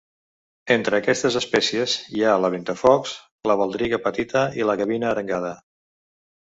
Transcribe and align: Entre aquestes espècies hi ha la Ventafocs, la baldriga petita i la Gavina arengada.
Entre 0.75 0.95
aquestes 1.01 1.37
espècies 1.41 1.93
hi 2.15 2.25
ha 2.31 2.39
la 2.45 2.51
Ventafocs, 2.57 3.13
la 3.53 3.61
baldriga 3.63 4.03
petita 4.09 4.45
i 4.63 4.69
la 4.73 4.81
Gavina 4.85 5.13
arengada. 5.15 5.57